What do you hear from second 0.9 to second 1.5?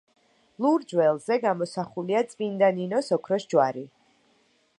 ველზე